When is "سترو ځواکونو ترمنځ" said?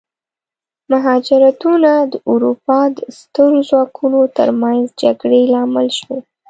3.17-4.83